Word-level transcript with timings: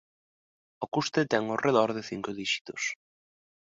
O 0.83 0.85
custe 0.93 1.21
ten 1.31 1.43
ao 1.47 1.61
redor 1.65 1.89
de 1.97 2.01
cinco 2.11 2.29
díxitos. 2.39 2.83